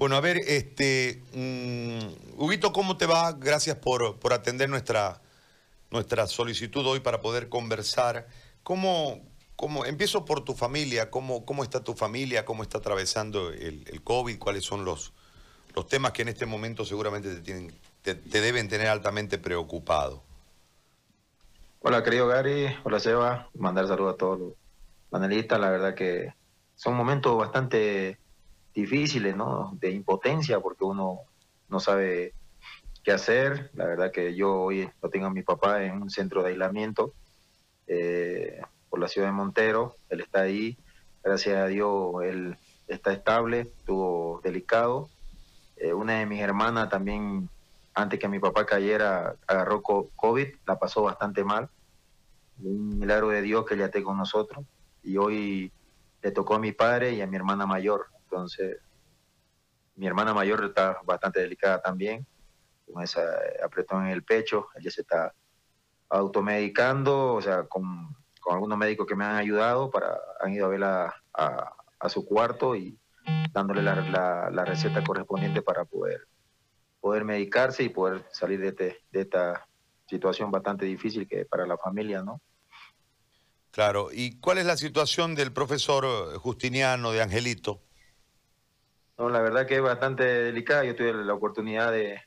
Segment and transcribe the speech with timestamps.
[0.00, 3.32] Bueno, a ver, este, mm, Huguito, ¿cómo te va?
[3.32, 5.20] Gracias por, por atender nuestra,
[5.90, 8.26] nuestra solicitud hoy para poder conversar.
[8.62, 9.20] ¿Cómo,
[9.56, 12.46] cómo, empiezo por tu familia, ¿cómo, cómo está tu familia?
[12.46, 14.38] ¿Cómo está atravesando el, COVID?
[14.38, 15.12] ¿Cuáles son los,
[15.76, 20.22] los temas que en este momento seguramente te, tienen, te, deben tener altamente preocupado?
[21.80, 22.74] Hola, querido Gary.
[22.84, 23.50] Hola, Seba.
[23.52, 24.52] Mandar saludos a todos los
[25.10, 25.60] panelistas.
[25.60, 26.32] La verdad que
[26.74, 28.18] son momentos bastante
[28.74, 29.76] difíciles, ¿no?
[29.80, 31.20] De impotencia, porque uno
[31.68, 32.34] no sabe
[33.02, 33.70] qué hacer.
[33.74, 37.12] La verdad que yo hoy lo tengo a mi papá en un centro de aislamiento
[37.86, 39.96] eh, por la ciudad de Montero.
[40.08, 40.78] Él está ahí.
[41.22, 42.56] Gracias a Dios, él
[42.88, 45.08] está estable, estuvo delicado.
[45.76, 47.48] Eh, una de mis hermanas también,
[47.94, 51.68] antes que mi papá cayera, agarró COVID, la pasó bastante mal.
[52.62, 54.64] Un milagro de Dios que ella esté con nosotros.
[55.02, 55.72] Y hoy
[56.22, 58.06] le tocó a mi padre y a mi hermana mayor.
[58.30, 58.78] Entonces,
[59.96, 62.24] mi hermana mayor está bastante delicada también,
[62.86, 63.20] con ese
[63.62, 65.34] apretón en el pecho, ella se está
[66.08, 68.14] automedicando, o sea, con,
[68.48, 72.98] algunos médicos que me han ayudado, para han ido a verla a, su cuarto y
[73.52, 76.26] dándole la, receta correspondiente para poder,
[77.00, 79.68] poder medicarse y poder salir de, este, de esta
[80.06, 82.40] situación bastante difícil que para la familia, ¿no?
[83.70, 87.82] Claro, ¿y cuál es la situación del profesor Justiniano de Angelito?
[89.20, 90.82] No, la verdad que es bastante delicada.
[90.82, 92.22] Yo tuve la oportunidad de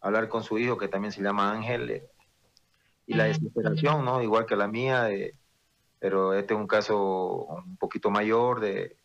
[0.00, 2.08] hablar con su hijo, que también se llama Ángel, eh,
[3.06, 4.20] y la desesperación, ¿no?
[4.20, 5.08] Igual que la mía,
[6.00, 8.96] pero este es un caso un poquito mayor de,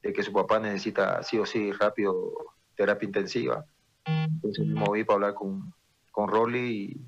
[0.00, 2.32] que su papá necesita sí o sí rápido
[2.74, 3.66] terapia intensiva.
[4.06, 5.74] Entonces me moví para hablar con,
[6.10, 6.98] con Rolly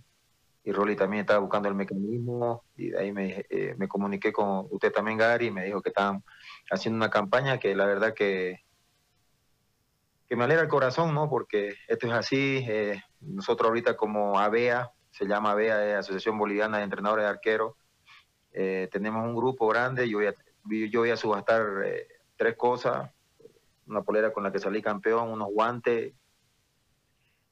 [0.64, 4.66] y, Rolly también estaba buscando el mecanismo y de ahí me, eh, me comuniqué con
[4.70, 6.22] usted también, Gary, y me dijo que estaban
[6.70, 8.67] haciendo una campaña que la verdad que
[10.28, 11.28] que me alegra el corazón, ¿no?
[11.30, 12.64] Porque esto es así.
[12.68, 17.74] Eh, nosotros ahorita como ABEA, se llama ABEA, Asociación Boliviana de Entrenadores de Arqueros,
[18.52, 20.08] eh, tenemos un grupo grande.
[20.08, 23.10] Yo voy a, subastar eh, tres cosas.
[23.86, 26.12] Una polera con la que salí campeón, unos guantes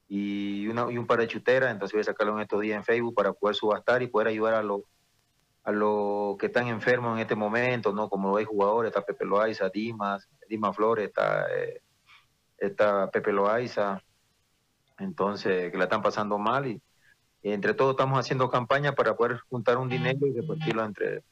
[0.07, 1.71] y un par de chuteras.
[1.71, 4.53] Entonces voy a sacarlo en estos días en Facebook para poder subastar y poder ayudar
[4.53, 4.81] a los
[5.63, 8.07] a los que están enfermos en este momento, ¿no?
[8.07, 11.45] Como hay jugadores, está Pepe Loaiza, Dimas, Dimas Flores, está
[12.57, 14.01] está Pepe Loaiza,
[14.99, 16.81] entonces que la están pasando mal y,
[17.43, 21.23] entre todos estamos haciendo campaña para poder juntar un dinero y repartirlo entre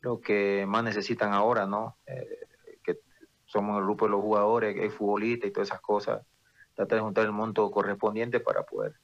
[0.00, 1.96] los que más necesitan ahora, ¿no?
[2.06, 2.40] Eh,
[2.82, 2.98] que
[3.46, 6.26] somos el grupo de los jugadores, que hay futbolistas y todas esas cosas,
[6.74, 8.96] tratar de juntar el monto correspondiente para poder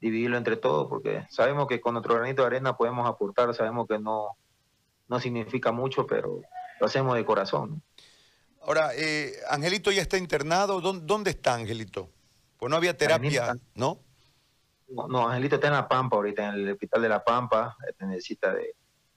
[0.00, 3.98] dividirlo entre todos, porque sabemos que con nuestro granito de arena podemos aportar, sabemos que
[3.98, 4.36] no,
[5.08, 6.40] no significa mucho, pero
[6.80, 7.82] lo hacemos de corazón.
[8.64, 10.80] Ahora, eh, Angelito ya está internado.
[10.80, 12.10] ¿Dónde, está Angelito?
[12.58, 13.98] Pues no había terapia, ¿no?
[14.88, 15.28] ¿no?
[15.28, 17.76] Angelito está en La Pampa ahorita, en el hospital de La Pampa.
[17.88, 18.74] Este, necesita de.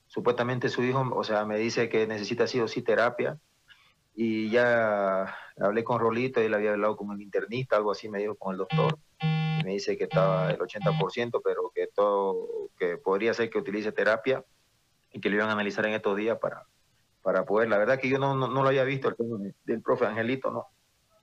[0.08, 3.38] Supuestamente su hijo, o sea, me dice que necesita sí o sí terapia.
[4.14, 8.20] Y ya hablé con Rolito, y él había hablado con el internista, algo así me
[8.20, 8.98] dijo con el doctor.
[9.20, 14.44] me dice que estaba el 80%, pero que todo, que podría ser que utilice terapia
[15.12, 16.66] y que lo iban a analizar en estos días para,
[17.26, 17.68] para poder.
[17.68, 20.68] La verdad que yo no, no, lo había visto el del profe Angelito, ¿no?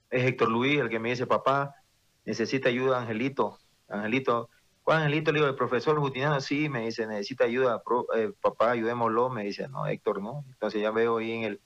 [0.09, 1.75] Es Héctor Luis el que me dice, papá,
[2.25, 3.58] necesita ayuda Angelito.
[3.88, 4.50] Angelito,
[4.84, 5.31] ¿cuál Angelito?
[5.31, 7.81] Le digo, el profesor Justiniano, sí, me dice, necesita ayuda,
[8.18, 9.30] eh, papá, ayudémoslo.
[9.30, 10.44] Me dice, no, Héctor, no.
[10.50, 11.62] Entonces ya veo ahí en el,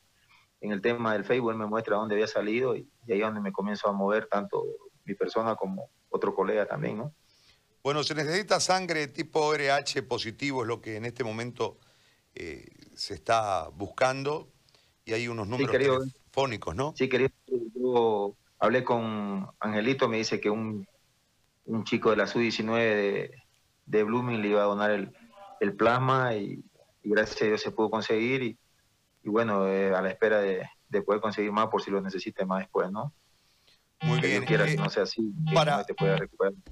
[0.62, 3.42] en el tema del Facebook, él me muestra dónde había salido y, ahí es donde
[3.42, 4.64] me comienzo a mover tanto
[5.06, 7.12] mi persona como otro colega también, ¿no?
[7.82, 11.80] Bueno, se necesita sangre tipo RH positivo, es lo que en este momento
[12.36, 14.50] eh, se está buscando
[15.06, 16.94] y hay unos números telefónicos, ¿no?
[16.98, 17.32] Sí, querido,
[17.76, 20.86] yo hablé con Angelito, me dice que un,
[21.66, 23.32] un chico de la SU-19 de,
[23.86, 25.14] de, Blooming le iba a donar el,
[25.60, 26.64] el plasma y,
[27.04, 28.58] gracias a Dios se pudo conseguir y,
[29.24, 32.46] y bueno, eh, a la espera de, de, poder conseguir más por si lo necesite
[32.46, 33.14] más después, ¿no?
[34.02, 34.46] Muy bien.
[34.46, 35.86] Quiera, eh, no sea así, para,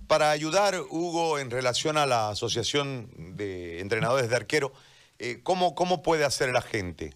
[0.07, 4.73] para ayudar, Hugo, en relación a la Asociación de Entrenadores de Arquero,
[5.19, 7.15] eh, ¿cómo, ¿Cómo puede hacer la gente?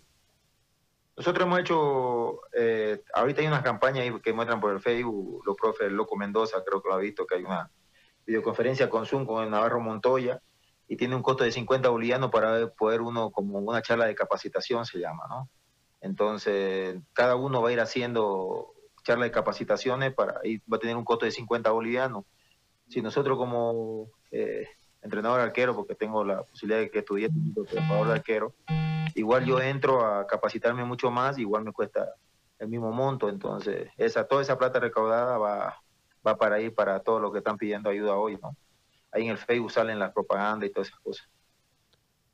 [1.18, 5.92] Nosotros hemos hecho, eh, ahorita hay unas campañas que muestran por el Facebook, los profes
[5.92, 7.70] Loco Mendoza, creo que lo ha visto, que hay una
[8.26, 10.42] videoconferencia con Zoom con el Navarro Montoya
[10.88, 14.86] y tiene un costo de 50 bolivianos para poder uno, como una charla de capacitación
[14.86, 15.50] se llama, ¿no?
[16.02, 18.74] Entonces, cada uno va a ir haciendo
[19.04, 22.26] charlas de capacitaciones para y va a tener un costo de 50 bolivianos.
[22.88, 24.68] Si nosotros como eh,
[25.02, 27.30] entrenador arquero, porque tengo la posibilidad de que estudie
[27.88, 28.54] como de arquero.
[29.16, 32.14] Igual yo entro a capacitarme mucho más, igual me cuesta
[32.60, 35.82] el mismo monto, entonces esa toda esa plata recaudada va,
[36.26, 38.56] va para ir para todos los que están pidiendo ayuda hoy, ¿no?
[39.12, 41.28] Ahí en el Facebook salen las propagandas y todas esas cosas.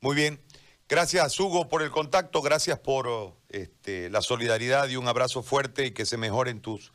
[0.00, 0.40] Muy bien.
[0.88, 2.42] Gracias, Hugo, por el contacto.
[2.42, 3.08] Gracias por
[3.48, 6.92] este, la solidaridad y un abrazo fuerte y que se mejoren tus,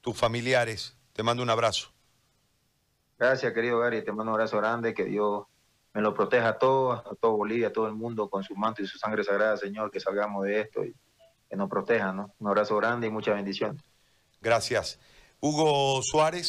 [0.00, 0.96] tus familiares.
[1.12, 1.92] Te mando un abrazo.
[3.22, 4.02] Gracias, querido Gary.
[4.02, 4.92] Te mando un abrazo grande.
[4.92, 5.44] Que Dios
[5.94, 8.82] me lo proteja a todos, a todo Bolivia, a todo el mundo con su manto
[8.82, 9.92] y su sangre sagrada, Señor.
[9.92, 10.92] Que salgamos de esto y
[11.48, 12.34] que nos proteja, ¿no?
[12.40, 13.80] Un abrazo grande y muchas bendiciones.
[14.40, 14.98] Gracias.
[15.38, 16.48] Hugo Suárez.